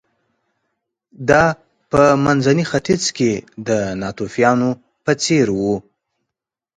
دا 1.29 1.43
په 1.91 2.01
منځني 2.25 2.63
ختیځ 2.71 3.03
کې 3.17 3.31
د 3.67 3.69
ناتوفیانو 4.01 4.69
په 5.03 5.11
څېر 5.23 5.47
و 5.59 5.61